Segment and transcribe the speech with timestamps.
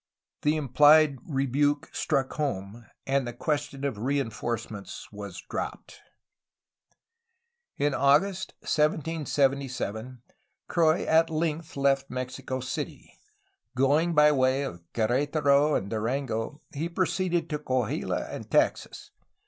[0.41, 5.99] The implied rebuke struck home, and the question of reinforcements was dropped.
[7.77, 10.23] In August 1777
[10.67, 13.13] Croix at length left Mexico City.
[13.75, 19.11] Going by way of Quer^taro and Durango, he proceeded to Coahuila and Texas.